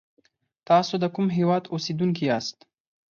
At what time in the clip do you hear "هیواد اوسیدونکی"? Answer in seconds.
1.37-2.23